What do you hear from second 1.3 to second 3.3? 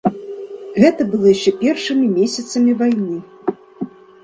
яшчэ першымі месяцамі вайны.